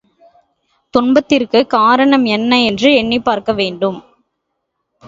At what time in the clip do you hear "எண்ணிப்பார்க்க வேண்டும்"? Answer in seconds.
2.91-3.99